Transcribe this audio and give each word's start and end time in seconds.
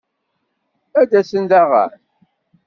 Ad 0.99 1.07
d-asen 1.09 1.43
daɣen? 1.51 1.91